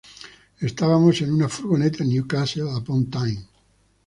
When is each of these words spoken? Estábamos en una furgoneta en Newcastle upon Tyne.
Estábamos 0.61 1.21
en 1.21 1.31
una 1.31 1.47
furgoneta 1.47 2.01
en 2.03 2.09
Newcastle 2.09 2.63
upon 2.63 3.07
Tyne. 3.11 3.45